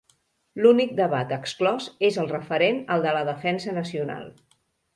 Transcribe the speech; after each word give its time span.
L'únic 0.61 0.93
debat 0.99 1.33
exclòs 1.37 1.91
és 2.09 2.19
el 2.23 2.31
referent 2.33 2.81
al 2.97 3.07
de 3.07 3.15
la 3.19 3.23
defensa 3.31 3.77
nacional. 3.79 4.29